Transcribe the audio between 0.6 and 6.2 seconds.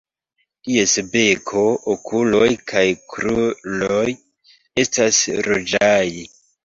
Ties beko, okuloj kaj kruroj estas ruĝaj.